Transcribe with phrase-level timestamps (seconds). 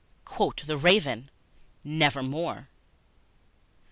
[0.25, 1.29] Quoth the Raven,
[1.83, 2.69] "Nevermore."